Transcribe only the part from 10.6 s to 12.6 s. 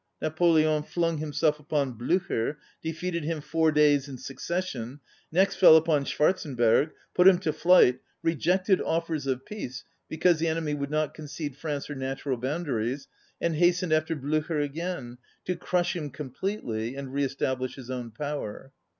would not concede France her natu ral